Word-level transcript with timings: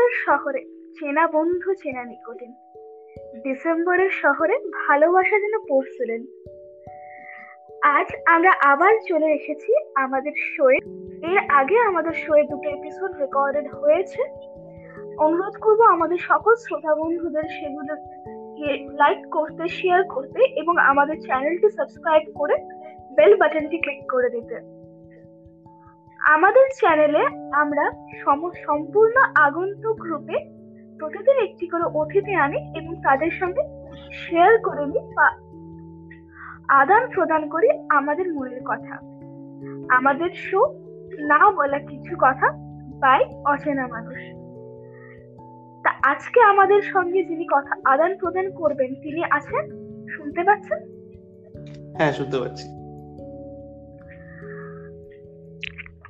ডিসেম্বরের 0.00 0.38
শহরে, 0.38 0.64
চেনা 0.98 1.26
বন্ধু, 1.26 1.74
চেনা 1.74 2.04
নিকটে 2.04 2.46
ডিসেম্বরের 3.42 4.10
শহরে 4.10 4.58
ভালোবাসা 4.58 5.38
যেন 5.40 5.58
পড়ছিলেন 5.68 6.22
আজ 7.82 8.06
আমরা 8.26 8.52
আবার 8.62 8.94
চলে 9.08 9.26
এসেছি 9.26 9.72
আমাদের 9.94 10.32
শোয়ে। 10.56 10.78
এর 11.32 11.38
আগে 11.48 11.78
আমাদের 11.78 12.12
শোয়ে 12.12 12.42
দুটো 12.42 12.68
এপিসোড 12.70 13.12
রেকর্ডেড 13.18 13.74
হয়েছে। 13.74 14.22
অনুরোধ 15.18 15.54
করব 15.60 15.80
আমাদের 15.80 16.16
সকল 16.16 16.54
শ্রোতা 16.54 16.94
বন্ধুদের 16.94 17.42
সেগুলো 17.42 17.94
লাইক 18.96 19.30
করতে 19.30 19.68
শেয়ার 19.68 20.02
করতে 20.04 20.44
এবং 20.44 20.78
আমাদের 20.78 21.20
চ্যানেলটি 21.20 21.68
সাবস্ক্রাইব 21.70 22.22
করে 22.34 22.56
বেল 23.12 23.36
বাটনটি 23.36 23.78
ক্লিক 23.78 24.02
করে 24.10 24.30
দিতে। 24.30 24.79
আমাদের 26.26 26.68
চ্যানেলে 26.78 27.26
আমরা 27.52 27.90
সম্পূর্ণ 28.66 29.12
আগন্তুক 29.34 30.04
রূপে 30.04 30.34
প্রতিদিন 30.98 31.44
একটি 31.44 31.66
করে 31.66 31.82
অতিথি 31.82 32.34
আনি 32.34 32.56
এবং 32.78 33.02
তাদের 33.02 33.30
সঙ্গে 33.30 33.62
শেয়ার 34.12 34.58
করে 34.58 34.86
নিই 34.86 35.14
বা 35.14 35.28
আদান 36.68 37.08
প্রদান 37.14 37.48
করি 37.48 37.68
আমাদের 37.88 38.34
মনের 38.34 38.60
কথা। 38.64 38.94
আমাদের 39.94 40.30
শো 40.34 40.66
না 41.18 41.50
বলা 41.50 41.78
কিছু 41.78 42.16
কথা 42.20 42.52
বাই 42.90 43.24
অচেনা 43.44 43.86
মানুষ। 43.86 44.18
তা 45.82 45.90
আজকে 46.02 46.40
আমাদের 46.40 46.82
সঙ্গে 46.82 47.24
যিনি 47.24 47.46
কথা, 47.52 47.76
আদান 47.84 48.18
প্রদান 48.18 48.50
করবেন 48.50 48.94
তিনি 48.94 49.24
আছেন, 49.30 49.70
শুনতে 50.16 50.44
পাচ্ছেন? 50.44 50.78
হ্যাঁ 51.96 52.12
শুনতে 52.12 52.38
পাচ্ছি। 52.38 52.79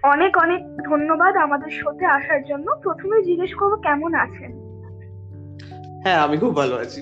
অনেক 0.02 0.32
অনেক 0.38 0.60
ধন্যবাদ 0.90 1.36
আমাদের 1.36 1.70
শোতে 1.70 2.06
আসার 2.06 2.44
জন্য। 2.44 2.66
প্রথমে 2.82 3.22
জিজ্ঞেস 3.22 3.54
করব 3.54 3.76
কেমন 3.76 4.14
আছেন? 4.14 4.50
হ্যাঁ 6.02 6.18
আমি 6.24 6.36
খুব 6.38 6.56
ভালো 6.56 6.76
আছি। 6.76 7.00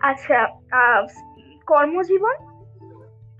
আচ্ছা 0.00 0.38
কর্মজীবন 1.66 2.36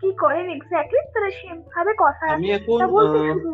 কি 0.00 0.12
করেন 0.12 0.46
এক্স্যাক্টলি 0.50 1.00
তাহলে 1.14 1.30
সেভাবে 1.30 1.92
কথা 1.98 2.26
আমি 2.26 2.50
এখন 2.50 2.78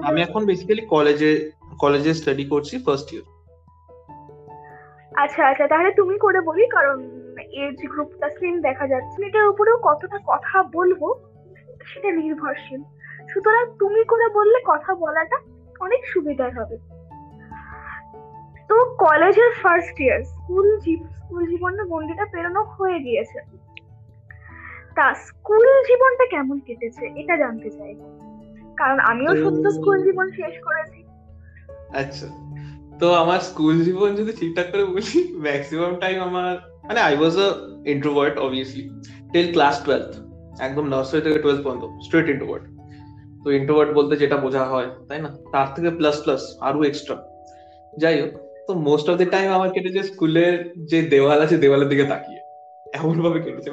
আমি 0.03 0.23
এখন 0.23 0.47
বেসিক্যালি 0.47 0.87
কলেজে 0.87 1.51
কলেজে 1.79 2.15
স্টাডি 2.15 2.45
করছি 2.45 2.79
ফার্স্ট 2.79 3.09
ইয়ার 3.13 3.27
আচ্ছা 5.17 5.47
আচ্ছা 5.47 5.67
তাহলে 5.69 5.91
তুমি 5.93 6.19
করে 6.19 6.41
বলি 6.41 6.67
কারণ 6.67 6.97
এজ 7.53 7.79
গ্রুপটা 7.87 8.29
সেম 8.31 8.61
দেখা 8.61 8.87
যাচ্ছে। 8.87 9.27
এটার 9.27 9.47
উপরেও 9.49 9.79
কতটা 9.83 10.19
কথা 10.27 10.63
বলব 10.63 11.15
সেটা 11.87 12.11
নির্ভরশীল। 12.13 12.83
সুতরাং 13.33 13.65
তুমি 13.79 14.05
করে 14.05 14.29
বললে 14.29 14.59
কথা 14.65 14.95
বলাটা 14.95 15.39
অনেক 15.81 16.07
সুবিধার 16.07 16.51
হবে। 16.59 16.77
তো 18.69 18.77
কলেজের 18.99 19.51
ফার্স্ট 19.63 20.01
ইয়ার 20.01 20.25
স্কুল 20.25 20.81
স্কুল 21.19 21.47
জীবনে 21.47 21.85
গন্ডিটা 21.85 22.25
পেরোনো 22.25 22.63
হয়ে 22.63 22.99
গিয়েছে। 22.99 23.39
তা 24.95 25.15
স্কুল 25.15 25.67
জীবনটা 25.89 26.27
কেমন 26.27 26.61
কেটেছে 26.67 27.05
এটা 27.17 27.37
জানতে 27.37 27.71
চাই। 27.71 27.95
কারণ 28.77 28.99
আমিও 29.01 29.37
সত্য 29.37 29.71
স্কুল 29.71 30.05
জীবন 30.05 30.31
শেষ 30.31 30.55
করেছি। 30.65 31.05
আচ্ছা 31.95 32.27
তো 33.01 33.15
আমার 33.15 33.41
স্কুল 33.41 33.85
জীবন 33.85 34.15
যদি 34.17 34.33
ঠিকঠাক 34.33 34.67
করে 34.73 34.85
বলি 34.85 35.35
ম্যাক্সিমাম 35.35 35.97
টাইম 35.97 36.23
আমার 36.23 36.57
মানে 36.85 37.01
I 37.01 37.17
was 37.19 37.39
a 37.39 37.49
introvert 37.85 38.39
obviously 38.39 38.91
till 39.33 39.53
class 39.53 39.85
twelfth 39.85 40.11
একদম 40.61 40.89
নার্সারি 40.89 41.23
থেকে 41.23 41.39
টুয়েলথ 41.39 41.63
পর্যন্ত 41.65 41.85
স্ট্রেট 42.05 42.29
ইন্ট্রোভার্ট 42.29 42.78
তো 43.49 43.53
ইন্ট্রোভার্ট 43.53 43.91
বলতে 43.95 44.15
যেটা 44.17 44.37
বোঝা 44.37 44.65
হয় 44.65 44.89
তাই 45.09 45.19
না? 45.23 45.31
তার 45.53 45.69
থেকে 45.75 45.91
প্লাস 45.91 46.17
প্লাস 46.25 46.43
আরও 46.61 46.81
এক্সট্রা 46.85 47.17
যাই 47.93 48.17
হোক 48.21 48.33
তো 48.67 48.73
মোস্ট 48.89 49.07
অফ 49.11 49.15
দ্য 49.17 49.29
টাইম 49.31 49.49
আমার 49.53 49.71
কেটেছে 49.71 50.03
স্কুলের 50.03 50.55
যে 50.91 50.99
দেওয়াল 51.03 51.39
আছে 51.43 51.57
দেওয়ালের 51.57 51.89
দিকে 51.89 52.05
তাকিয়ে। 52.05 52.41
এমন 52.99 53.15
ভাবে 53.23 53.39
কেটেছে 53.41 53.69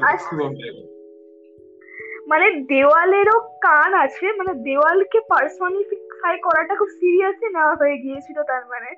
মানে 2.28 2.48
দেওয়ালেরও 2.74 3.38
কান 3.62 3.92
আছে 4.06 4.26
মানে 4.40 4.52
দেওয়ালকে 4.68 5.20
পার্সোনিফাই 5.30 6.36
করাটা 6.38 6.74
খুব 6.76 6.90
সিরিয়াসলি 7.00 7.48
নেওয়া 7.54 7.76
হয়ে 7.76 7.98
গিয়েছিল 7.98 8.38
তার 8.44 8.64
মানে? 8.66 8.90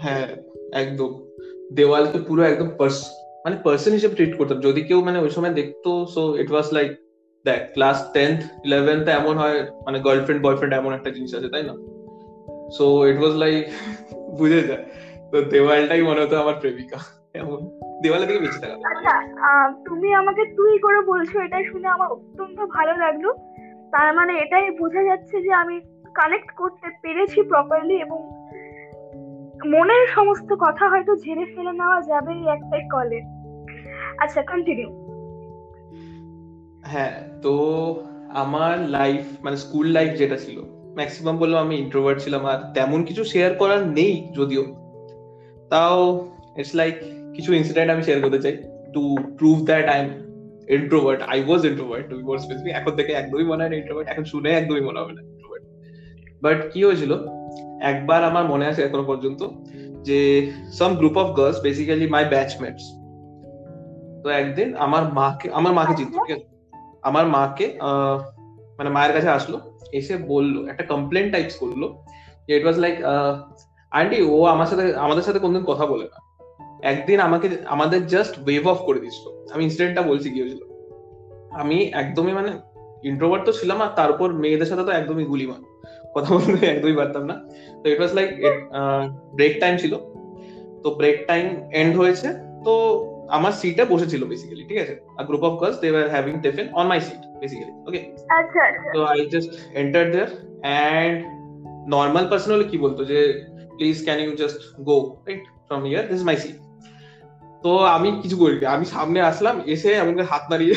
হ্যাঁ 0.00 0.28
একদম। 0.72 1.10
দেওয়ালকে 1.72 2.18
পুরো 2.28 2.42
একদম 2.42 2.68
পার্স 2.78 2.98
মানে 3.44 3.56
পার্সন 3.64 3.92
হিসেবে 3.92 4.14
ট্রিট 4.14 4.32
করতাম। 4.38 4.58
যদি 4.60 4.80
কেউ 4.82 4.98
মানে 5.02 5.18
ওই 5.18 5.30
সময় 5.30 5.54
দেখতো 5.60 5.90
সো 6.14 6.22
ইট 6.36 6.48
ওয়াজ 6.52 6.68
লাইক 6.72 6.90
দেখ 7.44 7.60
ক্লাস 7.74 8.12
টেন্থ 8.12 8.38
ইলেভেন্থ 8.64 9.08
এমন 9.08 9.34
হয় 9.38 9.58
মানে 9.86 10.00
গার্লফ্রেন্ড 10.06 10.42
বয়ফ্রেন্ড 10.42 10.74
এমন 10.74 10.92
একটা 10.94 11.10
জিনিস 11.10 11.34
আছে, 11.34 11.48
তাই 11.48 11.62
না? 11.62 11.74
সো 12.76 12.84
ইট 13.06 13.18
ওয়াজ 13.20 13.34
লাইক 13.42 13.64
বুঝে 14.38 14.62
যায় 14.68 14.84
তো 15.30 15.36
দেওয়ালটাই 15.42 16.02
মনে 16.02 16.20
হতো 16.24 16.40
আমার 16.42 16.54
প্রেমিকা, 16.54 16.98
এমন। 17.34 17.58
দেওয়ালের 18.02 18.28
দিকে 18.28 18.40
বেঁচে 18.40 18.60
থাকা। 18.60 18.76
আচ্ছা 18.90 19.14
তুমি 19.86 20.14
আমাকে 20.14 20.42
তুই 20.56 20.78
করে 20.78 21.00
বলছো 21.00 21.40
এটা 21.40 21.58
শুনে 21.70 21.88
আমার 21.88 22.08
অত্যন্ত 22.08 22.58
ভালো 22.76 22.94
লাগল। 22.96 23.24
তার 23.90 24.14
মানে 24.14 24.32
এটাই 24.38 24.70
বোঝা 24.70 25.02
যাচ্ছে 25.02 25.42
যে 25.42 25.52
আমি 25.52 25.76
কানেক্ট 26.14 26.50
করতে 26.56 26.88
পেরেছি 27.02 27.42
প্রপারলি 27.42 27.94
এবং 27.94 28.18
মনের 29.72 30.06
সমস্ত 30.06 30.50
কথা 30.60 30.88
হয়তো 30.88 31.12
ঝেড়ে 31.16 31.44
ফেলে 31.52 31.72
নেওয়া 31.72 32.00
যাবে 32.00 32.32
একটাই 32.56 32.82
কলে 32.92 33.20
আচ্ছা 34.18 34.42
কন্টিনিউ 34.42 34.88
হ্যাঁ 36.84 37.12
তো 37.42 37.54
আমার 38.28 38.88
লাইফ 38.88 39.22
মানে 39.44 39.56
স্কুল 39.56 39.86
লাইফ 39.86 40.18
যেটা 40.18 40.36
ছিল 40.36 40.62
ম্যাক্সিমাম 40.96 41.36
বলল 41.36 41.54
আমি 41.54 41.76
ইন্ট্রোভার্ট 41.76 42.20
ছিলাম 42.20 42.46
আর 42.46 42.58
তেমন 42.74 43.04
কিছু 43.04 43.24
শেয়ার 43.24 43.54
করার 43.54 43.86
নেই 43.88 44.28
যদিও। 44.36 44.64
তাও 45.70 46.28
ইটস 46.56 46.74
লাইক 46.74 46.94
কিছু 47.34 47.54
ইনসিডেন্ট 47.54 47.90
আমি 47.90 48.02
শেয়ার 48.02 48.20
করতে 48.20 48.38
চাই। 48.38 48.56
To 48.94 49.16
prove 49.38 49.62
that 49.64 49.88
I 49.88 49.98
am 50.00 50.08
introvert 50.68 51.22
I 51.22 51.44
was 51.44 51.64
introvert 51.64 52.08
to 52.10 52.16
be 52.16 52.22
more 52.22 52.38
specific 52.38 52.72
এখন 52.74 52.96
থেকে 52.96 53.12
একদমই 53.12 53.44
মনে 53.44 53.62
হয় 53.62 53.70
না 53.70 53.76
ইন্ট্রোভার্ট 53.76 54.08
এখন 54.08 54.24
শুনে 54.24 54.50
একদমই 54.50 54.80
মনে 54.80 54.98
হবে 55.00 55.12
না 55.12 55.22
ইন্ট্রোভার্ট 55.22 55.64
বাট 56.42 56.72
কি 56.72 56.84
হয়েছিল? 56.84 57.12
একবার 57.80 58.24
আমার 58.24 58.44
মনে 58.48 58.66
আছে 58.66 58.82
এখনও 58.82 59.04
পর্যন্ত 59.04 59.48
যে 60.02 60.52
some 60.78 60.94
group 60.96 61.16
of 61.16 61.36
girls 61.36 61.60
basically 61.62 62.06
my 62.10 62.24
batchmates 62.24 62.84
তো 64.22 64.28
একদিন 64.28 64.76
আমার 64.76 65.12
মাকে 65.12 65.50
আমার 65.50 65.72
মাকে 65.72 65.94
চিনতো, 65.98 66.18
ঠিক 66.26 66.36
আছে? 66.36 66.57
আমার 67.08 67.24
মাকে 67.36 67.66
মানে 68.78 68.90
মায়ের 68.96 69.12
কাছে 69.16 69.30
আসলো, 69.38 69.56
এসে 69.98 70.14
বলল, 70.32 70.54
একটা 70.70 70.84
কমপ্লেন 70.92 71.26
টাইপস 71.34 71.54
করল 71.62 71.82
ইট 72.52 72.62
ওয়াজ 72.64 72.76
লাইক 72.84 72.96
আন্টি 73.92 74.18
ও 74.34 74.36
আমার 74.54 74.68
সাথে, 74.70 74.84
আমাদের 75.04 75.24
সাথে 75.26 75.40
কোনদিন 75.44 75.64
কথা 75.70 75.84
বলে 75.92 76.06
না। 76.12 76.18
একদিন 76.92 77.18
আমাকে, 77.28 77.46
আমাদের 77.74 78.00
জাস্ট 78.14 78.34
ওয়েভ 78.44 78.64
অফ 78.72 78.78
করে 78.88 78.98
দিছিল 79.04 79.26
আমি 79.52 79.62
ইনসিডেন্টটা 79.66 80.02
বলছি 80.10 80.28
কি 80.32 80.38
হয়েছিল? 80.42 80.62
আমি 81.62 81.76
একদমই 82.02 82.34
মানে 82.38 82.50
ইন্ট্রোভার্ট 83.10 83.42
তো 83.48 83.52
ছিলাম, 83.58 83.78
আর 83.84 83.90
তারপর 84.00 84.28
মেয়েদের 84.42 84.68
সাথে 84.70 84.84
তো 84.88 84.92
একদমই 84.98 85.26
গুলিমান 85.32 85.60
কথা 86.14 86.28
বলতে 86.34 86.58
একদমই 86.72 86.96
পারতাম 87.00 87.22
না। 87.30 87.34
তো 87.80 87.84
it 87.92 87.98
was 88.00 88.12
like 88.18 88.28
break 89.36 89.54
time 89.62 89.74
ছিল। 89.82 89.92
তো 90.82 90.88
ব্রেক 91.00 91.18
টাইম 91.30 91.44
এন্ড 91.80 91.92
হয়েছে। 92.00 92.28
তো 92.66 92.74
আমার 93.29 93.53
সিটে 93.61 93.83
বসেছিল 93.85 94.21
বেসিক্যালি 94.25 94.63
ঠিক 94.69 94.79
আছে 94.83 94.93
a 95.19 95.21
group 95.27 95.43
of 95.47 95.53
girls 95.61 95.77
they 95.81 95.87
were 95.91 96.07
having 96.09 96.33
tiffin 96.43 96.67
on 96.73 96.85
my 96.87 96.99
seat 96.99 97.21
basically 97.41 97.73
okay 97.87 97.99
আচ্ছা 98.39 98.63
তো 98.95 98.99
I 99.11 99.19
just 99.33 99.49
enter 99.73 100.03
there 100.13 100.29
and 100.97 101.17
normal 101.87 102.25
person 102.29 102.49
হলে 102.55 102.65
কি 102.71 102.77
বলতো 102.77 103.01
যে 103.11 103.19
please 103.77 103.97
can 104.05 104.17
you 104.19 104.31
just 104.41 104.59
go 104.89 104.97
right 105.27 105.43
from 105.67 105.81
here 105.85 106.03
this 106.11 106.21
my 106.29 106.37
seat 106.37 106.57
তো 107.63 107.71
আমি 107.95 108.09
কিছু 108.23 108.35
করি 108.37 108.55
আমি 108.75 108.85
সামনে 108.85 109.19
আসলাম 109.21 109.55
এসে 109.65 109.91
আমাকে 109.99 110.23
হাত 110.31 110.43
নাড়িয়ে 110.51 110.75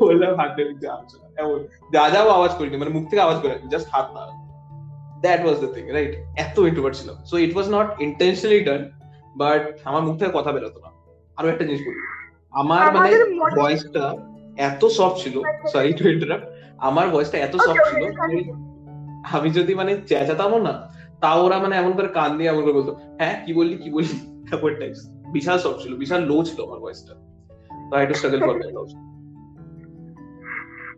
বললাম 0.00 0.30
হাত 0.40 0.52
নাড়িয়ে 0.56 0.78
এমন 1.38 1.58
যা 1.94 2.04
যাও 2.14 2.28
আওয়াজ 2.28 2.52
করিনি 2.58 2.76
মানে 2.76 2.92
মুখ 2.96 3.04
থেকে 3.10 3.22
আওয়াজ 3.22 3.38
করে 3.42 3.54
জাস্ট 3.72 3.88
হাত 3.94 4.06
নাড়া 4.16 4.34
that 5.24 5.40
was 5.44 5.56
the 5.62 5.68
thing 5.74 5.84
right 5.96 6.12
এত 6.36 6.56
ইন্ট্রোভার্ট 6.70 6.94
ছিল 7.00 7.08
so 7.30 7.34
it 7.44 7.52
was 7.56 7.66
not 7.76 7.88
intentionally 8.06 8.60
done 8.68 8.80
but 9.37 9.79
আমার 9.85 10.01
মুখ 10.01 10.17
থেকে 10.19 10.31
কথা 10.33 10.51
বেরোতো 10.51 10.79
না। 10.79 10.89
আরও 11.37 11.49
একটা 11.49 11.63
জিনিস 11.63 11.81
বলি। 11.81 11.99
আমার 12.51 12.93
মানে 12.93 13.09
ভয়েসটা 13.61 14.13
এত 14.57 14.85
সফট 14.85 15.17
ছিল। 15.17 15.41
সরি 15.73 15.93
টু 15.93 16.09
ইন্টারাপ্ট 16.09 16.47
আমার 16.77 17.09
ভয়েসটা 17.09 17.37
এত 17.37 17.55
সফট 17.55 17.79
ছিল 17.89 18.03
আমি 19.31 19.49
যদি 19.49 19.75
মানে 19.75 20.01
চেঁচাতামও 20.07 20.59
না 20.59 20.99
তাও 21.21 21.45
ওরা 21.45 21.57
মানে 21.59 21.75
এমন 21.75 21.91
করে 21.91 22.07
কান 22.07 22.37
দিয়ে 22.37 22.49
এমন 22.49 22.61
করে 22.61 22.73
বলতো 22.73 22.95
হ্যাঁ 23.19 23.45
কি 23.45 23.53
বললি 23.53 23.77
কি 23.77 23.89
বললি? 23.89 24.41
তারপর 24.51 24.75
টাইপস 24.75 25.09
বিশাল 25.33 25.57
সফট 25.57 25.79
ছিল 25.81 25.95
বিশাল 25.95 26.21
লো 26.21 26.43
ছিল 26.43 26.65
আমার 26.65 26.79
ভয়েসটা 26.79 27.13
তো 27.91 27.97
I 27.97 28.07
to 28.07 28.13
struggle 28.13 28.39
for 28.39 28.59
that 28.59 28.75
also 28.75 28.97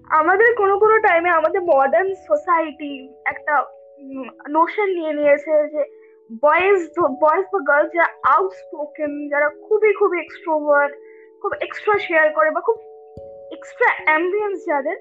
আমাদের 0.09 0.55
কোনো 0.55 0.79
কোনো 0.79 0.99
টাইমে 0.99 1.29
আমাদের 1.29 1.61
মডার্ন 1.61 2.13
সোসাইটি 2.13 3.13
একটা 3.25 3.63
নোশন 4.49 4.89
নিয়ে 4.93 5.13
নিয়েছে 5.13 5.67
যে 5.73 6.00
বয়েজ 6.41 6.81
বয়েজ 6.99 7.45
বা 7.53 7.59
গার্লস 7.67 7.91
যারা 7.93 8.33
আউটস্পোকেন 8.33 9.27
যারা 9.27 9.49
খুবই 9.49 9.93
খুবই 9.93 10.19
এক্সট্রোভার্ট 10.19 10.93
খুব 11.41 11.51
এক্সট্রা 11.61 11.97
শেয়ার 11.97 12.33
করে 12.33 12.51
বা 12.51 12.61
খুব 12.61 12.75
এক্সট্রা 13.51 13.89
অ্যাম্বিয়েন্স 14.05 14.65
যাদের, 14.65 14.97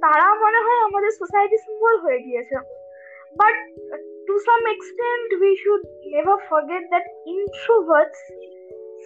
তারা 0.00 0.34
মনে 0.34 0.60
হয় 0.60 0.80
আমাদের 0.80 1.10
সোসাইটি 1.10 1.56
সিম্বল 1.56 1.98
হয়ে 1.98 2.20
গিয়েছে। 2.20 2.56
But 3.36 3.54
to 4.26 4.38
some 4.38 4.64
extent, 4.74 5.40
we 5.40 5.56
should 5.64 5.80
never 6.16 6.36
forget 6.50 6.88
that 6.88 7.02
introverts 7.28 8.20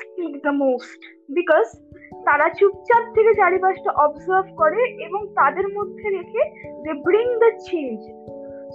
speak 0.01 0.43
the 0.43 0.49
most 0.49 1.01
because 1.31 1.67
তারা 2.25 2.49
চুপচাপ 2.49 3.15
থেকে 3.15 3.35
চারিপাশটা 3.35 3.91
অবজার্ভ 3.93 4.57
করে 4.57 4.85
এবং 4.85 5.27
তাদের 5.27 5.69
মধ্যে 5.69 6.11
রেখে 6.11 6.73
they 6.83 6.93
bring 6.93 7.39
the 7.39 7.51
change 7.71 7.99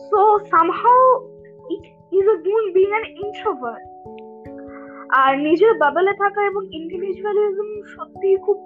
so 0.09 0.39
somehow 0.39 1.35
a 2.29 2.35
good 2.35 2.73
being 2.73 2.89
an 2.89 3.05
introvert 3.05 3.85
আর 5.09 5.39
নিজের 5.39 5.73
বাবলে 5.73 6.13
থাকা 6.13 6.41
এবং 6.45 6.61
ইন্ডিভিজুয়ালিজম 6.71 7.81
সত্যি 7.85 8.37
খুব 8.37 8.57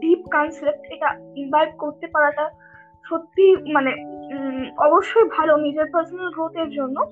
ডিপ 0.00 0.18
কনসেপ্ট 0.32 0.92
এটা 0.92 1.08
ইনভাইট 1.36 1.76
করতে 1.76 2.06
পারাটা 2.06 2.50
সত্যি 3.04 3.72
মানে 3.72 3.90
অবশ্যই 4.78 5.24
ভালো 5.36 5.56
নিজের 5.56 5.86
পার্সোনাল 5.92 6.30
গ্রোথের 6.30 6.70
জন্য। 6.70 7.06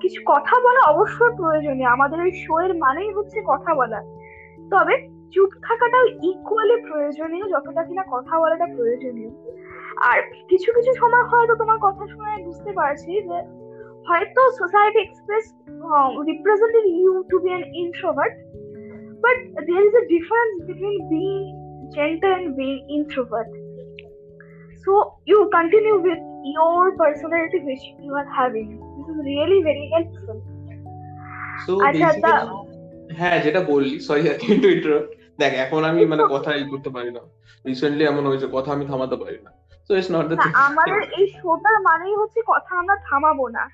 কিছু 0.00 0.22
কথা 0.26 0.60
বলা 0.60 0.80
অবশ্যই 0.80 1.36
প্রয়োজনীয়। 1.36 1.88
আমাদের 1.88 2.20
এই 2.20 2.32
শো 2.32 2.60
এর 2.60 2.74
মানেই 2.74 3.12
হচ্ছে 3.12 3.42
কথা 3.46 3.74
বলা। 3.74 4.00
তবে 4.70 5.08
চুপ 5.34 5.50
থাকাটাও 5.62 6.06
ইকুয়ালি 6.06 6.76
প্রয়োজনীয়, 6.82 7.48
যতটা 7.48 7.82
কিনা 7.82 8.04
কথা 8.10 8.40
বলাটা 8.40 8.66
প্রয়োজনীয়। 8.76 9.30
আর 9.96 10.22
কিছু 10.48 10.72
কিছু 10.72 10.94
সময় 10.94 11.22
হয়তো 11.22 11.54
তোমার 11.54 11.78
কথা 11.82 12.06
শুনে 12.06 12.44
বুঝতে 12.44 12.72
পারছি 12.72 13.12
যে 13.12 13.69
হয়তো 14.08 14.40
society 14.60 14.98
express 15.06 15.44
represented 16.30 16.84
you 16.98 17.12
to 17.30 17.36
be 17.44 17.50
an 17.54 17.64
introvert 17.84 18.34
but 19.24 19.36
there 19.66 19.82
is 19.88 19.94
a 20.02 20.04
difference 20.14 20.52
between 20.68 20.96
being 21.12 21.34
gentle 21.96 22.32
and 22.38 22.48
being 22.58 22.80
introvert. 22.96 23.50
So 24.84 24.92
you 25.30 25.38
continue 25.58 25.96
with 26.08 26.20
your 26.56 26.84
personality 27.02 27.58
which 27.68 27.84
you 28.04 28.12
are 28.20 28.30
having. 28.40 28.68
This 28.96 29.06
is 29.12 29.18
really 29.30 29.60
very 29.68 29.86
helpful. 29.94 30.38
So 31.66 31.72
আচ্ছা 31.88 32.08
হ্যাঁ 33.18 33.38
যেটা 33.44 33.60
বললি 33.72 33.96
sorry 34.06 34.22
কিন্তু 34.44 34.66
interrupt 34.76 35.10
দেখ 35.40 35.52
এখন 35.64 35.80
আমি 35.90 36.00
মানে 36.12 36.24
কথা 36.34 36.50
ই 36.60 36.62
করতে 36.72 36.90
পারি 36.96 37.10
না। 37.16 37.22
রিসেন্টলি 37.68 38.04
এমন 38.12 38.24
হয়েছে 38.30 38.46
কথা 38.56 38.70
আমি 38.76 38.84
থামাতে 38.90 39.16
পারি 39.22 39.38
না। 39.46 39.50
সো 39.86 39.90
ইটস 39.98 40.10
নট 40.14 40.24
দ্য 40.30 40.36
আমাদের 40.68 41.00
এই 41.18 41.26
শোটার 41.40 41.76
মানেই 41.88 42.14
হচ্ছে 42.20 42.40
কথা 42.52 42.72
আমরা 42.80 42.96
থামাবো 43.08 43.46
না। 43.56 43.64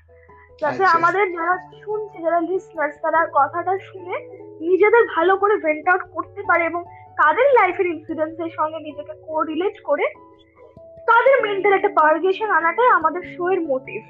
যাতে 0.61 0.83
আচ্ছা। 0.83 0.95
আমাদের 0.97 1.25
যারা 1.35 1.55
শুনছে 1.83 2.17
যারা 2.25 2.39
লিসনার্স 2.41 2.95
তারা 3.01 3.19
কথাটা 3.37 3.73
শুনে 3.87 4.15
নিজেদের 4.61 5.03
ভালো 5.15 5.33
করে 5.37 5.55
ভেন্ট 5.65 5.85
আউট 5.91 6.03
করতে 6.15 6.41
পারে 6.49 6.63
এবং 6.65 6.81
তাদের 7.17 7.47
লাইফের 7.59 7.87
ইনসিডেন্সের 7.87 8.51
সঙ্গে 8.57 8.79
নিজেকে 8.79 9.13
কোরিলেট 9.27 9.75
করে 9.79 10.05
তাদের 11.07 11.35
মেন্টাল 11.45 11.73
একটা 11.75 11.91
পারগেশন 11.99 12.49
আনাটাই 12.49 12.89
আমাদের 12.89 13.23
শো 13.33 13.43
এর 13.49 13.59
motive 13.71 14.01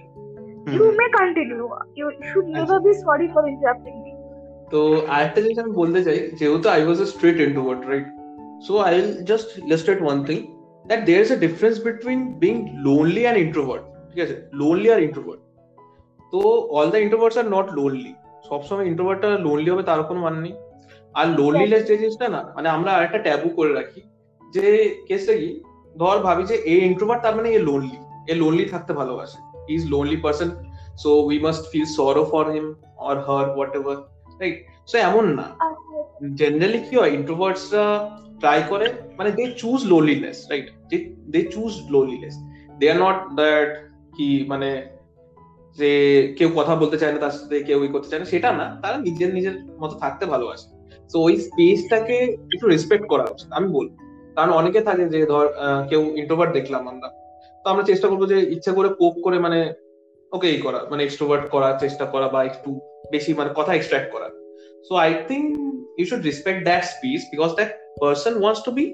you 0.73 0.83
may 0.99 1.05
continue 1.19 1.63
you 1.97 2.07
should 2.29 2.45
never 2.55 2.79
be 2.79 2.91
sorry 3.05 3.27
for 3.33 3.43
interrupting 3.53 3.93
me 4.03 4.11
তো 4.71 4.79
আরেকটা 5.15 5.39
জিনিস 5.41 5.57
আমি 5.63 5.73
বলতে 5.81 5.99
চাই 6.03 6.17
যেহেতু 6.39 6.67
I 6.69 6.81
was 6.83 6.97
a 7.01 7.07
straight 7.13 7.37
introvert 7.47 7.81
right 7.91 8.07
so 8.67 8.73
I 8.77 8.91
will 8.95 9.11
just 9.23 9.47
illustrate 9.67 9.99
one 10.01 10.17
thing 10.27 10.37
that 10.85 11.01
there 11.07 11.21
is 11.25 11.31
a 11.31 11.39
difference 11.45 11.75
between 11.87 12.19
being 12.43 12.53
lonely 12.85 13.21
and 13.21 13.39
introvert 13.45 13.83
ঠিক 14.09 14.21
আছে? 14.25 14.35
Lonely 14.53 14.89
আর 14.95 15.01
ইন্ট্রোভার্ট 15.01 15.41
তো 16.31 16.39
all 16.77 16.87
the 16.93 16.99
introverts 17.05 17.37
are 17.41 17.47
not 17.55 17.67
lonely 17.77 18.13
সবসময় 18.49 18.87
ইন্ট্রোভার্টটা 18.91 19.29
lonely 19.45 19.69
হবে, 19.73 19.83
তার 19.89 19.99
কোনো 20.09 20.19
মানে 20.25 20.39
নেই। 20.45 20.55
আর 21.15 21.25
লোনলিনেস 21.39 21.83
যে 21.89 21.95
জিনিসটা 22.01 22.27
না 22.35 22.41
মানে 22.55 22.67
আমরা 22.75 22.89
আরেকটা 22.97 23.19
ট্যাবু 23.25 23.47
করে 23.57 23.71
রাখি 23.79 24.01
যে 24.55 24.65
কেসটা 25.07 25.33
কি? 25.41 25.49
ধর 26.01 26.17
ভাবি 26.27 26.43
যে 26.51 26.55
এই 26.71 26.79
ইন্ট্রোভার্ট 26.89 27.21
তার 27.25 27.35
মানে 27.37 27.49
এ 27.57 27.59
লোনলি 27.69 27.97
এ 28.31 28.33
লোনলি 28.41 28.65
থাকতে 28.73 28.91
ভালোবাসে। 28.99 29.39
Is 29.75 29.81
lonely 29.93 30.17
person 30.25 30.49
so 31.01 31.09
we 31.29 31.37
must 31.45 31.63
feel 31.71 31.87
sorrow 31.97 32.23
for 32.31 32.45
him 32.55 32.67
or 33.07 33.15
her 33.27 33.45
whatever 33.79 33.97
right 34.39 34.55
so 34.89 34.95
এমন 35.09 35.25
না। 35.39 35.47
জেনারেলি 36.39 36.79
কি 36.87 36.93
হয় 36.99 37.11
ইন্ট্রোভার্টসরা 37.19 37.85
ট্রাই 38.41 38.59
করে 38.71 38.85
মানে 39.17 39.29
they 39.37 39.43
choose 39.61 39.79
loneliness 39.91 40.37
right 40.51 40.67
they 41.33 41.39
choose 41.53 41.73
loneliness 41.93 42.35
they 42.79 42.85
are 42.91 42.97
not 43.05 43.17
that 43.39 43.69
কি 44.15 44.27
মানে 44.51 44.69
যে 45.77 45.89
কেউ 46.37 46.49
কথা 46.55 46.75
বলতে 46.75 46.97
চায় 46.97 47.13
না, 47.13 47.19
তার 47.19 47.31
সাথে 47.31 47.55
কেউ 47.63 47.79
ই 47.85 47.89
করতে 47.93 48.09
চায় 48.09 48.21
না, 48.21 48.25
সেটা 48.25 48.49
না, 48.51 48.65
তারা 48.83 48.97
নিজের 48.97 49.33
নিজের 49.33 49.55
মতো 49.81 49.95
থাকতে 50.03 50.25
ভালোবাসে। 50.25 50.67
তো 51.11 51.17
ওই 51.21 51.33
স্পেসটাকে 51.47 52.17
একটু 52.53 52.65
রেসপেক্ট 52.67 53.05
করা 53.07 53.25
উচিত, 53.33 53.49
আমি 53.51 53.67
বলব। 53.67 53.91
কারণ 54.35 54.51
অনেকে 54.59 54.81
থাকে 54.81 55.03
যে, 55.09 55.19
ধর 55.25 55.45
কেউ 55.89 56.01
ইন্ট্রোভার্ট 56.21 56.51
দেখলাম 56.53 56.83
আমরা, 56.87 57.09
তো 57.65 57.69
আমরা 57.69 57.83
চেষ্টা 57.83 58.07
করব 58.07 58.23
যে, 58.25 58.37
ইচ্ছা 58.55 58.71
করে 58.71 58.89
কোপ 58.99 59.15
করে 59.25 59.39
মানে 59.39 59.59
ওকে 60.31 60.47
এই 60.53 60.59
করা 60.61 60.79
মানে 60.91 61.01
এক্সট্রোভার্ট 61.03 61.45
করার 61.53 61.75
চেষ্টা 61.83 62.05
করা 62.05 62.27
বা 62.33 62.39
একটু 62.43 62.69
বেশি 63.13 63.31
মানে 63.33 63.49
কথা 63.55 63.71
এক্সট্রাক্ট 63.75 64.09
করা 64.13 64.27
so 64.87 64.93
I 65.05 65.09
think 65.29 65.45
you 65.97 66.05
should 66.09 66.23
respect 66.29 66.59
that 66.69 66.83
space 66.93 67.19
because 67.33 67.51
that 67.59 67.71
person 68.01 68.33
wants 68.41 68.61
to 68.67 68.71
be 68.77 68.85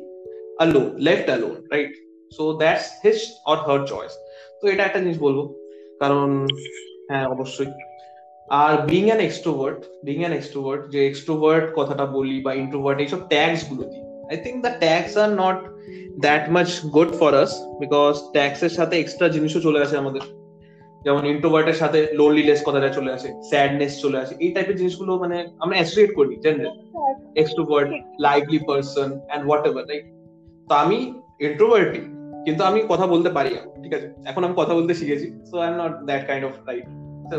alone 0.64 0.92
left 1.08 1.28
alone 1.38 1.60
right 1.74 1.92
so 2.32 2.44
that's 2.62 2.86
his 3.04 3.20
or 3.52 3.58
her 3.68 3.80
choice 3.92 4.14
তো 4.60 4.64
এটা 4.74 4.84
একটা 4.86 5.00
জিনিস 5.04 5.18
বলব 5.26 5.40
কারণ 6.04 6.30
হ্যাঁ 7.10 7.26
অবশ্যই। 7.28 7.72
আর 8.48 8.74
being 8.92 9.04
an 9.10 9.22
extrovert 9.28 9.80
being 10.04 10.18
an 10.20 10.34
extrovert 10.40 10.82
যে 10.94 11.00
এক্সট্রোভার্ট 11.10 11.66
কথাটা 11.76 12.06
বলি 12.18 12.38
বা 12.46 12.52
ইন্ট্রোভার্ট 12.54 12.98
এইসব 13.00 13.20
ট্যাগসগুলো 13.34 13.84
দিই। 13.92 14.04
I 14.32 14.38
think 14.46 14.58
the 14.66 14.72
tags 14.84 15.14
are 15.24 15.30
not 15.44 15.58
that 16.26 16.44
much 16.56 16.70
good 16.96 17.10
for 17.20 17.32
us 17.44 17.52
because 17.80 18.14
tags 18.34 18.60
এর 18.64 18.70
সাথে 18.70 18.96
এক্সট্রা 18.98 19.28
জিনিসও 19.30 19.60
চলে 19.60 19.80
আসে 19.86 19.96
আমাদের। 19.98 20.24
যেমন 21.02 21.24
ইন্ট্রোভার্টের 21.26 21.74
সাথে 21.74 22.00
লোনলিনেস 22.20 22.60
কথাটা 22.68 22.90
চলে 22.90 23.12
আসে 23.12 23.30
স্যাডনেস 23.50 23.94
চলে 24.02 24.18
আসে 24.18 24.34
এই 24.40 24.52
টাইপের 24.56 24.78
জিনিসগুলো 24.78 25.12
মানে 25.20 25.38
আমরা 25.60 25.76
অ্যাসোসিয়েট 25.78 26.12
করি 26.16 26.34
general 26.44 26.74
extrovert 27.36 27.90
lively 28.20 28.60
person 28.68 29.10
and 29.20 29.44
whatever 29.70 29.84
right 29.90 30.06
তো 30.68 30.74
আমি 30.76 30.98
ইন্ট্রোভার্টই 31.40 32.02
কিন্তু 32.45 32.63
আমি 32.65 32.79
কথা 32.89 33.07
বলতে 33.07 33.31
পারি 33.31 33.51
এখন, 33.55 33.71
ঠিক 33.83 33.93
আছে 33.95 34.09
এখন 34.31 34.43
আমি 34.45 34.55
কথা 34.57 34.73
বলতে 34.75 34.93
শিখেছি 34.95 35.27
so 35.51 35.55
I 35.59 35.67
am 35.71 35.77
not 35.83 35.93
that 36.05 36.23
kind 36.27 36.45
of 36.49 36.55
right 36.69 36.87
so 37.33 37.39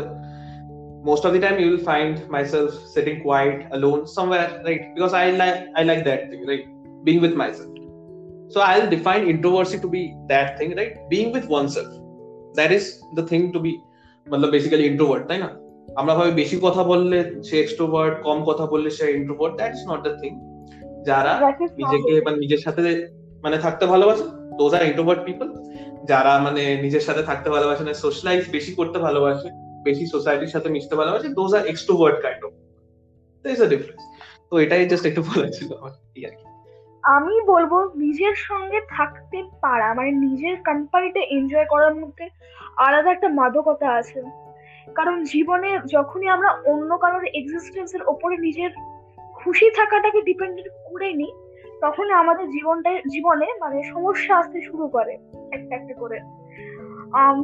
most 1.04 1.22
of 1.24 1.32
the 1.34 1.40
time 1.40 1.56
you 1.58 1.68
will 1.70 1.84
find 1.84 2.14
myself 2.28 2.70
sitting 2.94 3.16
quiet 3.22 3.58
alone 3.70 4.00
somewhere 4.16 4.48
right 4.66 4.82
because 4.94 5.14
i 5.14 5.26
like 5.40 5.58
i 5.80 5.82
like 5.82 6.02
that 6.04 6.20
thing 6.30 6.42
right 6.50 6.64
being 7.06 7.20
with 7.26 7.34
myself 7.42 7.70
so 8.50 8.58
i'll 8.60 8.88
define 8.96 9.22
introversion 9.34 9.78
to 9.80 9.88
be 9.88 10.02
that 10.28 10.48
thing 10.58 10.70
right 10.76 10.94
being 11.08 11.28
with 11.36 11.46
oneself 11.48 11.90
that 12.54 12.70
is 12.78 12.84
the 13.18 13.24
thing 13.30 13.44
to 13.54 13.60
be 13.66 13.72
मतलब 14.26 14.48
basically 14.56 14.84
introvert 14.90 15.22
তাই 15.28 15.38
না 15.38 15.50
আমরা 15.96 16.12
ভাবে 16.14 16.32
বেশি 16.32 16.56
কথা 16.62 16.82
বললে 16.82 17.18
সে 17.48 17.54
extrovert 17.60 18.14
কম 18.26 18.38
কথা 18.44 18.64
বললে 18.66 18.88
সে 18.90 19.04
introvert 19.18 19.54
that's 19.56 19.80
not 19.90 20.00
the 20.06 20.12
thing 20.20 20.32
যারা 21.08 21.32
That 21.46 21.58
is 21.64 21.70
নিজেকে 21.80 22.12
not- 22.12 22.24
মানে 22.26 22.36
নিজের 22.38 22.60
সাথে 22.66 22.82
মানে 23.45 23.57
থাকতে 23.57 23.85
ভালোবাসে? 23.85 24.23
দোজ 24.57 24.73
আর 24.73 24.83
ইন্ট্রোভার্ট 24.85 25.21
পিপল 25.25 25.47
যারা 26.05 26.39
মানে 26.39 26.63
নিজের 26.75 26.99
সাথে 26.99 27.23
থাকতে 27.23 27.49
ভালোবাসে 27.49 27.83
না 27.83 27.93
সোশ্যালাইজ 27.93 28.43
বেশি 28.51 28.71
করতে 28.75 28.99
ভালোবাসে, 28.99 29.49
বেশি 29.83 30.05
সোসাইটির 30.05 30.47
সাথে 30.47 30.69
মিশতে 30.69 30.95
ভালোবাসে 30.95 31.27
those 31.29 31.53
are 31.53 31.63
extrovert 31.65 32.21
kind 32.21 32.41
of 32.45 32.51
is 33.45 33.61
a 33.61 33.67
difference 33.67 34.01
তো 34.49 34.57
এটাই 34.57 34.89
জাস্ট 34.89 35.05
একটু 35.05 35.21
বলা 35.21 35.47
ছিল 35.51 35.69
আমার 35.73 35.91
কি। 36.13 36.19
আমি 37.03 37.35
বলব 37.47 37.73
নিজের 37.95 38.35
সঙ্গে 38.35 38.79
থাকতে 38.89 39.43
পারা 39.61 39.93
মানে 39.93 40.11
নিজের 40.11 40.55
কোম্পানিতে 40.65 41.19
এনজয় 41.19 41.65
করার 41.65 41.95
মধ্যে 41.95 42.25
আলাদা 42.77 43.11
একটা 43.11 43.29
মাদকতা 43.29 43.87
আছে। 43.91 44.19
কারণ 44.95 45.23
জীবনে 45.23 45.79
যখনই 45.85 46.27
আমরা 46.27 46.49
অন্য 46.65 46.97
কারোর 46.97 47.25
এক্সিস্টেন্সের 47.33 48.03
ওপরে 48.07 48.37
নিজের 48.37 48.71
খুশি 49.35 49.67
থাকাটাকে 49.75 50.21
ডিপেন্ডেন্ট 50.21 50.71
করে 50.89 51.13
নিই 51.13 51.31
তখনই 51.85 52.11
আমাদের 52.11 52.49
জীবনটাই 52.49 53.01
জীবনে 53.11 53.45
মানে 53.59 53.83
সমস্যা 53.83 54.37
আসতে 54.37 54.61
শুরু 54.61 54.87
করে 54.87 55.17
একটা 55.51 55.75
একটা 55.75 55.93
করে। 55.93 56.19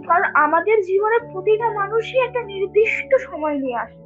কারণ 0.08 0.24
আমাদের 0.34 0.82
জীবনে 0.82 1.18
প্রতিটা 1.32 1.70
মানুষই 1.70 2.20
একটা 2.20 2.44
নির্দিষ্ট 2.44 3.22
সময় 3.22 3.58
নিয়ে 3.58 3.76
আসে। 3.76 4.02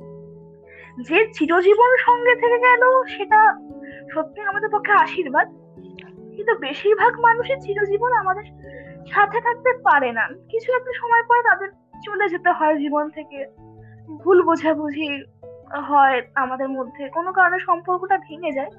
যে 1.02 1.28
চিরজীবন 1.34 1.96
সঙ্গে 2.00 2.36
থেকে 2.36 2.60
গেল, 2.60 3.04
সেটা 3.04 3.60
সত্যি 4.14 4.42
আমাদের 4.42 4.70
পক্ষে 4.72 4.92
আশীর্বাদ। 4.92 5.48
কিন্তু 6.36 6.56
বেশিরভাগ 6.56 7.20
মানুষের 7.20 7.58
চিরজীবন 7.62 8.14
আমাদের 8.14 8.44
সাথে 9.08 9.42
থাকতে 9.42 9.74
পারে 9.84 10.12
না। 10.12 10.28
কিছু 10.50 10.74
একটা 10.74 10.92
সময় 10.96 11.24
পর 11.24 11.42
তাদের 11.42 11.70
চলে 12.04 12.30
যেতে 12.30 12.52
হয় 12.52 12.76
জীবন 12.76 13.10
থেকে। 13.10 13.46
ভুল 14.24 14.44
বোঝাবুঝি 14.44 15.24
হয় 15.72 16.22
আমাদের 16.36 16.70
মধ্যে। 16.70 17.10
কোনো 17.10 17.32
কারণে 17.32 17.60
সম্পর্কটা 17.60 18.18
ভেঙে 18.18 18.52
যায়। 18.52 18.70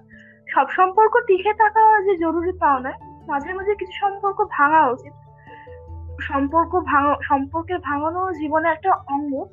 সব 0.55 0.66
সম্পর্ক 0.69 1.19
টিকে 1.26 1.52
থাকা 1.52 2.02
যে 2.05 2.16
জরুরি 2.16 2.52
তাও 2.52 2.78
নয়। 2.78 2.99
মাঝে 3.28 3.52
মাঝে 3.52 3.75
কিছু 3.75 3.93
সম্পর্ক 3.93 4.45
ভাঙা 4.50 4.87
উচিত। 4.87 5.12
সম্পর্ক 6.21 6.81
ভাঙা 6.81 7.14
সম্পর্কের 7.23 7.78
ভাঙানো 7.78 8.33
জীবনে 8.33 8.69
একটা 8.69 8.90
অঙ্গ। 8.93 9.45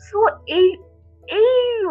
সো 0.00 0.26
এই 0.46 0.76
এই 1.28 1.86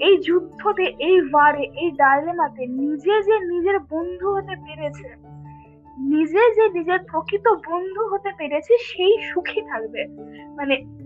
এই 0.00 0.18
যুদ্ধতে, 0.18 0.84
এই 0.98 1.20
ওয়ারে, 1.20 1.62
এই 1.62 1.90
ডায়লেমাতে 1.90 2.66
নিজে 2.66 3.22
যে 3.22 3.40
নিজের 3.40 3.78
বন্ধু 3.78 4.34
হতে 4.34 4.56
পেরেছে, 4.66 5.08
নিজে 5.98 6.54
যে 6.54 6.68
নিজের 6.68 6.98
প্রকৃত 7.10 7.48
বন্ধু 7.48 8.08
হতে 8.08 8.30
পেরেছে, 8.38 8.76
সেই 8.78 9.18
সুখী 9.22 9.60
থাকবে। 9.60 10.06
মানে 10.56 10.97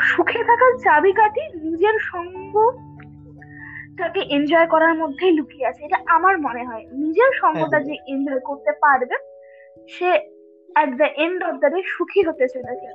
সুখে 0.00 0.44
থাকার 0.44 0.72
চাবিকাঠি 0.84 1.40
নিজের 1.40 1.98
সঙ্গ 2.00 2.72
তাকে 3.98 4.20
এনজয় 4.20 4.66
করার 4.66 4.94
মধ্যেই 4.94 5.32
লুকিয়ে 5.32 5.66
আছে। 5.66 5.84
এটা 5.84 5.98
আমার 6.06 6.38
মনে 6.38 6.64
হয়। 6.64 6.84
নিজের 6.92 7.30
সঙ্গটা 7.34 7.80
যে 7.80 7.96
এনজয় 8.06 8.40
করতে 8.40 8.72
পারবে 8.80 9.14
সে 9.88 10.10
at 10.74 10.96
the 10.96 11.04
end 11.16 11.44
of 11.44 11.54
the 11.60 11.70
day 11.70 11.82
সুখী 11.86 12.22
হতে 12.22 12.46
চলেছে। 12.48 12.88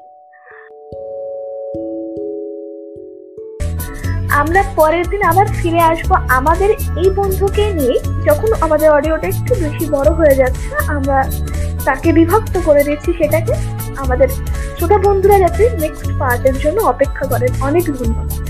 আমরা 4.32 4.64
পরের 4.76 5.06
দিন 5.10 5.22
আবার 5.22 5.46
ফিরে 5.46 5.80
আসব 5.80 6.14
আমাদের 6.14 6.70
এই 6.70 7.10
বন্ধুকে 7.16 7.74
নিয়ে। 7.74 8.00
যখন 8.26 8.54
আমাদের 8.62 8.92
অডিওটা 8.92 9.28
একটু 9.28 9.56
বেশি 9.56 9.90
বড় 9.92 10.10
হয়ে 10.10 10.36
যাচ্ছে 10.36 10.76
আমরা 10.88 11.24
তাকে 11.86 12.14
বিভক্ত 12.14 12.60
করে 12.66 12.84
দিচ্ছি 12.84 13.14
সেটাকে। 13.14 13.81
আমাদের 13.98 14.28
শ্রোতা 14.78 14.98
বন্ধুরা 14.98 15.40
যাতে 15.40 15.70
নেক্সট 15.70 16.12
পার্টের 16.20 16.54
জন্য 16.60 16.82
অপেক্ষা 16.82 17.26
করেন। 17.26 17.50
অনেক 17.62 17.86
ধন্যবাদ। 17.86 18.41